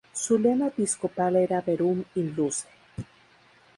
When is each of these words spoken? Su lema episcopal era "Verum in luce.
Su 0.13 0.39
lema 0.39 0.69
episcopal 0.69 1.35
era 1.35 1.61
"Verum 1.61 2.03
in 2.15 2.33
luce. 2.35 2.65